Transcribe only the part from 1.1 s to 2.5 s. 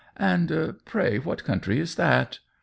what country is that